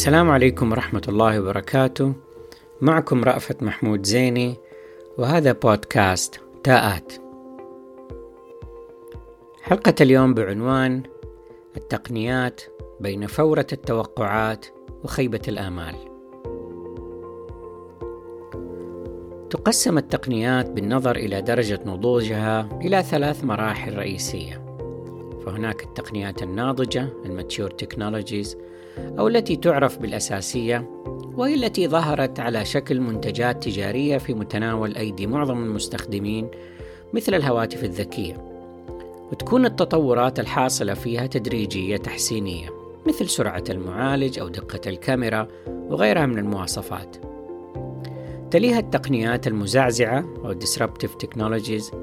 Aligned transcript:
السلام 0.00 0.30
عليكم 0.30 0.72
ورحمة 0.72 1.02
الله 1.08 1.40
وبركاته. 1.40 2.12
معكم 2.80 3.24
رأفت 3.24 3.62
محمود 3.62 4.06
زيني 4.06 4.56
وهذا 5.18 5.52
بودكاست 5.52 6.40
تاءات. 6.64 7.12
حلقة 9.62 9.94
اليوم 10.00 10.34
بعنوان 10.34 11.02
التقنيات 11.76 12.60
بين 13.00 13.26
فورة 13.26 13.66
التوقعات 13.72 14.66
وخيبة 15.04 15.42
الآمال. 15.48 15.94
تقسم 19.50 19.98
التقنيات 19.98 20.70
بالنظر 20.70 21.16
إلى 21.16 21.42
درجة 21.42 21.80
نضوجها 21.86 22.68
إلى 22.82 23.02
ثلاث 23.02 23.44
مراحل 23.44 23.96
رئيسية. 23.96 24.76
فهناك 25.46 25.82
التقنيات 25.82 26.42
الناضجة 26.42 27.08
الماتيور 27.24 27.70
تكنولوجيز 27.70 28.56
أو 29.18 29.28
التي 29.28 29.56
تعرف 29.56 29.98
بالأساسية 29.98 30.90
وهي 31.36 31.54
التي 31.54 31.88
ظهرت 31.88 32.40
على 32.40 32.64
شكل 32.64 33.00
منتجات 33.00 33.64
تجارية 33.64 34.18
في 34.18 34.34
متناول 34.34 34.96
أيدي 34.96 35.26
معظم 35.26 35.64
المستخدمين 35.64 36.48
مثل 37.12 37.34
الهواتف 37.34 37.84
الذكية. 37.84 38.34
وتكون 39.32 39.66
التطورات 39.66 40.40
الحاصلة 40.40 40.94
فيها 40.94 41.26
تدريجية 41.26 41.96
تحسينية 41.96 42.68
مثل 43.06 43.28
سرعة 43.28 43.64
المعالج 43.70 44.38
أو 44.38 44.48
دقة 44.48 44.80
الكاميرا 44.86 45.48
وغيرها 45.66 46.26
من 46.26 46.38
المواصفات. 46.38 47.16
تليها 48.50 48.78
التقنيات 48.78 49.46
المزعزعة 49.46 50.24
أو 50.44 50.54
Disruptive 50.54 51.26
Technologies 51.26 51.94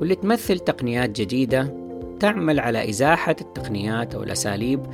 واللي 0.00 0.14
تمثل 0.14 0.58
تقنيات 0.58 1.20
جديدة 1.20 1.74
تعمل 2.20 2.60
على 2.60 2.88
إزاحة 2.88 3.36
التقنيات 3.40 4.14
أو 4.14 4.22
الأساليب 4.22 4.86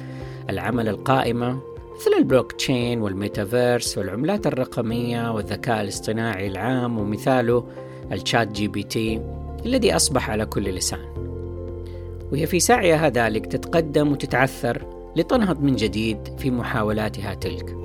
العمل 0.50 0.88
القائمة 0.88 1.58
مثل 1.96 2.10
ال 2.18 2.52
blockchain 2.52 3.00
وال 3.00 3.18
metaverse 3.18 3.98
والعملات 3.98 4.46
الرقمية 4.46 5.32
والذكاء 5.32 5.80
الاصطناعي 5.80 6.46
العام 6.46 6.98
ومثاله 6.98 7.64
ال 8.12 8.48
ChatGPT 8.52 9.20
الذي 9.66 9.96
أصبح 9.96 10.30
على 10.30 10.46
كل 10.46 10.62
لسان. 10.62 11.00
وهي 12.32 12.46
في 12.46 12.60
سعيها 12.60 13.08
ذلك 13.08 13.46
تتقدم 13.46 14.12
وتتعثر 14.12 14.86
لتنهض 15.16 15.62
من 15.62 15.76
جديد 15.76 16.18
في 16.38 16.50
محاولاتها 16.50 17.34
تلك. 17.34 17.76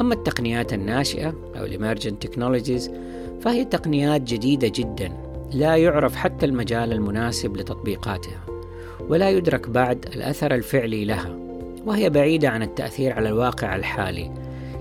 أما 0.00 0.14
التقنيات 0.14 0.72
الناشئة 0.72 1.34
أو 1.58 1.64
ال 1.64 1.71
emergent 1.71 2.26
technologies 2.26 2.90
فهي 3.40 3.64
تقنيات 3.64 4.22
جديدة 4.22 4.72
جدا 4.74 5.12
لا 5.52 5.76
يعرف 5.76 6.16
حتى 6.16 6.46
المجال 6.46 6.92
المناسب 6.92 7.56
لتطبيقاتها 7.56 8.44
ولا 9.08 9.30
يدرك 9.30 9.68
بعد 9.68 10.06
الأثر 10.14 10.54
الفعلي 10.54 11.04
لها. 11.04 11.47
وهي 11.88 12.10
بعيدة 12.10 12.48
عن 12.48 12.62
التأثير 12.62 13.12
على 13.12 13.28
الواقع 13.28 13.76
الحالي 13.76 14.30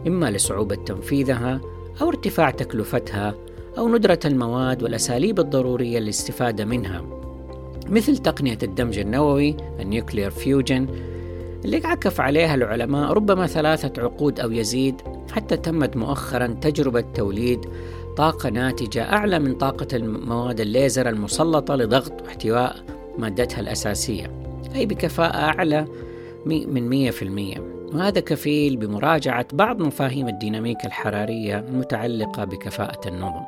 إما 0.08 0.31
لصعوبة 0.31 0.75
تنفيذها 0.75 1.61
أو 2.02 2.09
ارتفاع 2.09 2.49
تكلفتها 2.49 3.36
أو 3.77 3.89
ندرة 3.89 4.19
المواد 4.25 4.83
والأساليب 4.83 5.39
الضرورية 5.39 5.99
للاستفادة 5.99 6.66
منها. 6.66 7.03
مثل 7.89 8.17
تقنية 8.17 8.58
الدمج 8.64 8.99
النووي 8.99 9.58
ال 9.80 9.86
nuclear 9.86 10.30
fusion 10.30 10.88
اللي 11.66 11.81
عكف 11.86 12.22
عليها 12.22 12.55
العلماء 12.55 13.14
ربما 13.14 13.47
ثلاثة 13.47 14.02
عقود 14.02 14.39
أو 14.39 14.52
يزيد 14.52 15.02
حتى 15.31 15.58
تمت 15.58 15.97
مؤخرا 15.97 16.47
تجربة 16.47 17.02
توليد 17.02 17.66
طاقة 18.17 18.49
ناتجة 18.49 19.14
أعلى 19.14 19.39
من 19.39 19.55
طاقة 19.55 19.88
المواد 19.94 20.59
الليزر 20.59 21.09
المسلطة 21.09 21.75
لضغط 21.75 22.21
واحتواء 22.21 22.75
مادتها 23.17 23.59
الأساسية. 23.59 24.31
أي 24.75 24.86
بكفاءة 24.86 25.38
أعلى 25.38 25.88
من 26.47 26.89
مية 26.89 27.11
في 27.11 27.21
المية. 27.21 27.57
وهذا 27.93 28.19
كفيل 28.19 28.77
بمراجعة 28.77 29.45
بعض 29.53 29.81
مفاهيم 29.81 30.27
الديناميكا 30.27 30.87
الحرارية 30.87 31.59
المتعلقة 31.59 32.43
بكفاءة 32.43 33.08
النظم. 33.08 33.43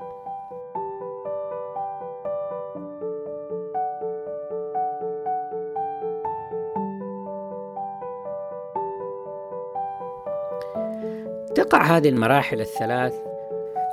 تقع 11.56 11.98
هذه 11.98 12.10
المراحل 12.10 12.62
الثلاث 12.62 13.14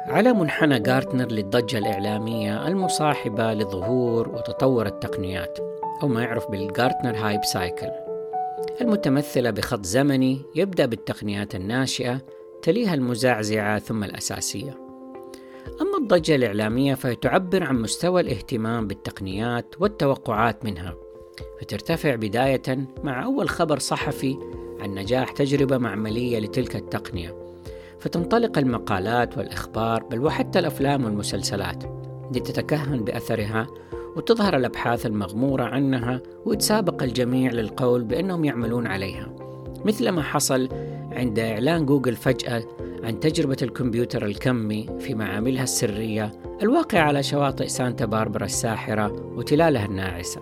على 0.06 0.32
منحنى 0.32 0.78
جارتنر 0.78 1.26
للضجة 1.26 1.78
الإعلامية 1.78 2.68
المصاحبة 2.68 3.54
لظهور 3.54 4.28
وتطور 4.28 4.86
التقنيات 4.86 5.58
أو 6.02 6.08
ما 6.08 6.22
يعرف 6.22 6.50
بال 6.50 6.65
Gartner 6.65 7.16
hype 7.16 7.44
cycle. 7.44 8.05
المتمثلة 8.80 9.50
بخط 9.50 9.84
زمني 9.86 10.42
يبدأ 10.54 10.86
بالتقنيات 10.86 11.54
الناشئة 11.54 12.20
تليها 12.62 12.94
المزعزعة 12.94 13.78
ثم 13.78 14.04
الأساسية. 14.04 14.78
أما 15.80 15.98
الضجة 15.98 16.34
الإعلامية 16.34 16.94
فهي 16.94 17.14
تعبر 17.14 17.64
عن 17.64 17.82
مستوى 17.82 18.20
الاهتمام 18.20 18.86
بالتقنيات 18.86 19.74
والتوقعات 19.80 20.64
منها 20.64 20.94
فترتفع 21.60 22.14
بداية 22.14 22.88
مع 23.04 23.24
أول 23.24 23.48
خبر 23.48 23.78
صحفي 23.78 24.36
عن 24.80 24.94
نجاح 24.94 25.32
تجربة 25.32 25.78
معملية 25.78 26.38
لتلك 26.38 26.76
التقنية. 26.76 27.46
فتنطلق 28.00 28.58
المقالات 28.58 29.38
والإخبار 29.38 30.02
بل 30.02 30.20
وحتى 30.20 30.58
الأفلام 30.58 31.04
والمسلسلات 31.04 31.84
لتتكهن 32.34 33.04
بأثرها 33.04 33.66
وتظهر 34.16 34.56
الأبحاث 34.56 35.06
المغمورة 35.06 35.64
عنها 35.64 36.20
ويتسابق 36.44 37.02
الجميع 37.02 37.52
للقول 37.52 38.04
بأنهم 38.04 38.44
يعملون 38.44 38.86
عليها 38.86 39.28
مثل 39.84 40.08
ما 40.08 40.22
حصل 40.22 40.68
عند 41.12 41.38
إعلان 41.38 41.86
جوجل 41.86 42.16
فجأة 42.16 42.62
عن 43.04 43.20
تجربة 43.20 43.56
الكمبيوتر 43.62 44.26
الكمي 44.26 44.88
في 44.98 45.14
معاملها 45.14 45.62
السرية 45.62 46.32
الواقعة 46.62 47.00
على 47.00 47.22
شواطئ 47.22 47.68
سانتا 47.68 48.04
باربرا 48.04 48.44
الساحرة 48.44 49.32
وتلالها 49.36 49.84
الناعسة. 49.84 50.40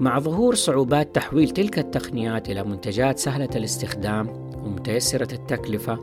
مع 0.00 0.18
ظهور 0.18 0.54
صعوبات 0.54 1.14
تحويل 1.14 1.50
تلك 1.50 1.78
التقنيات 1.78 2.50
إلى 2.50 2.64
منتجات 2.64 3.18
سهلة 3.18 3.48
الاستخدام 3.56 4.28
ومتيسرة 4.64 5.34
التكلفة، 5.34 5.98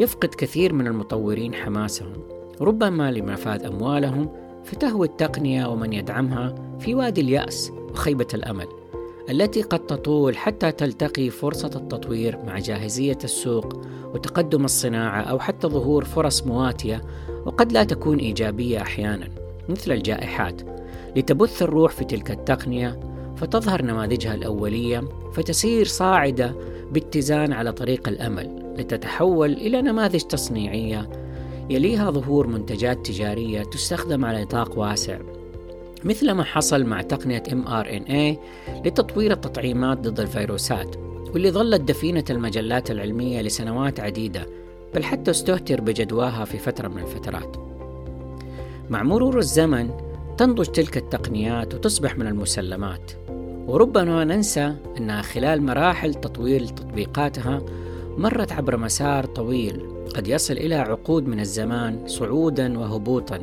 يفقد 0.00 0.28
كثير 0.28 0.72
من 0.72 0.86
المطورين 0.86 1.54
حماسهم، 1.54 2.12
ربما 2.60 3.10
لمفاد 3.10 3.62
أموالهم 3.62 4.47
فتهوي 4.68 5.06
التقنية 5.06 5.66
ومن 5.66 5.92
يدعمها 5.92 6.54
في 6.80 6.94
وادي 6.94 7.20
اليأس 7.20 7.72
وخيبة 7.90 8.26
الأمل 8.34 8.66
التي 9.30 9.62
قد 9.62 9.86
تطول 9.86 10.36
حتى 10.36 10.72
تلتقي 10.72 11.30
فرصة 11.30 11.70
التطوير 11.76 12.38
مع 12.46 12.58
جاهزية 12.58 13.18
السوق 13.24 13.86
وتقدم 14.14 14.64
الصناعة 14.64 15.20
أو 15.20 15.38
حتى 15.38 15.68
ظهور 15.68 16.04
فرص 16.04 16.46
مواتية 16.46 17.02
وقد 17.46 17.72
لا 17.72 17.84
تكون 17.84 18.18
إيجابية 18.18 18.82
أحيانا 18.82 19.28
مثل 19.68 19.92
الجائحات. 19.92 20.62
لتبث 21.16 21.62
الروح 21.62 21.92
في 21.92 22.04
تلك 22.04 22.30
التقنية 22.30 23.00
فتظهر 23.36 23.82
نماذجها 23.82 24.34
الأولية 24.34 25.08
فتسير 25.32 25.86
صاعدة 25.86 26.54
باتزان 26.92 27.52
على 27.52 27.72
طريق 27.72 28.08
الأمل 28.08 28.74
لتتحول 28.78 29.52
إلى 29.52 29.82
نماذج 29.82 30.20
تصنيعية 30.20 31.27
يليها 31.70 32.10
ظهور 32.10 32.46
منتجات 32.46 33.06
تجارية 33.06 33.62
تستخدم 33.62 34.24
على 34.24 34.42
نطاق 34.42 34.78
واسع 34.78 35.18
مثل 36.04 36.30
ما 36.30 36.44
حصل 36.44 36.84
مع 36.84 37.02
تقنية 37.02 37.42
mRNA 37.42 38.38
لتطوير 38.86 39.32
التطعيمات 39.32 39.98
ضد 39.98 40.20
الفيروسات 40.20 40.96
واللي 41.32 41.50
ظلت 41.50 41.80
دفينة 41.80 42.24
المجلات 42.30 42.90
العلمية 42.90 43.40
لسنوات 43.40 44.00
عديدة 44.00 44.46
بل 44.94 45.04
حتى 45.04 45.30
استهتر 45.30 45.80
بجدواها 45.80 46.44
في 46.44 46.58
فترة 46.58 46.88
من 46.88 47.02
الفترات. 47.02 47.56
مع 48.90 49.02
مرور 49.02 49.38
الزمن 49.38 49.90
تنضج 50.38 50.66
تلك 50.66 50.96
التقنيات 50.96 51.74
وتصبح 51.74 52.18
من 52.18 52.26
المسلمات 52.26 53.12
وربما 53.66 54.24
ننسى 54.24 54.74
أنها 54.98 55.22
خلال 55.22 55.62
مراحل 55.62 56.14
تطوير 56.14 56.66
تطبيقاتها 56.66 57.62
مرت 58.18 58.52
عبر 58.52 58.76
مسار 58.76 59.26
طويل. 59.26 59.82
قد 60.16 60.28
يصل 60.28 60.54
إلى 60.54 60.74
عقود 60.74 61.26
من 61.26 61.40
الزمان 61.40 62.06
صعودا 62.06 62.78
وهبوطا 62.78 63.40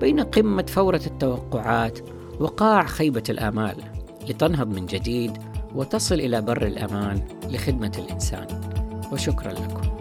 بين 0.00 0.20
قمة 0.20 0.66
فورة 0.68 1.00
التوقعات 1.06 1.98
وقاع 2.40 2.86
خيبة 2.86 3.22
الآمال 3.28 3.76
لتنهض 4.28 4.68
من 4.68 4.86
جديد 4.86 5.32
وتصل 5.74 6.14
إلى 6.14 6.40
بر 6.42 6.66
الأمان 6.66 7.22
لخدمة 7.50 7.92
الإنسان. 7.98 8.46
وشكرا 9.12 9.52
لكم. 9.52 9.95